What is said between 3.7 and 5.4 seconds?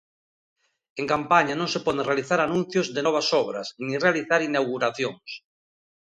nin realizar inauguracións.